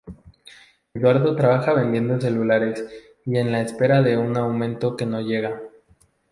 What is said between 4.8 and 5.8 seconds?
que no llega.